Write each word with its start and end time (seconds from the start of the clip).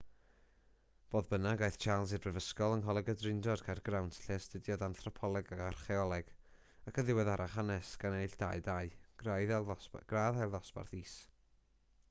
fodd 1.09 1.27
bynnag 1.31 1.61
aeth 1.65 1.75
charles 1.83 2.13
i'r 2.17 2.21
brifysgol 2.21 2.71
yng 2.77 2.79
ngholeg 2.85 3.09
y 3.11 3.13
drindod 3.23 3.61
caergrawnt 3.67 4.15
lle 4.21 4.33
astudiodd 4.39 4.85
anthropoleg 4.87 5.51
ac 5.57 5.61
archaeoleg 5.65 6.31
ac 6.93 6.97
yn 7.03 7.07
ddiweddarach 7.11 7.57
hanes 7.59 7.91
gan 8.05 8.17
ennill 8.21 8.35
2:2 8.45 8.95
gradd 9.25 9.53
ail 9.59 10.51
ddosbarth 10.57 10.97
is 11.03 11.13